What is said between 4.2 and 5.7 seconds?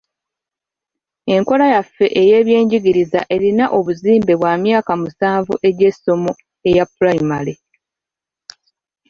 bwa myaka musanvu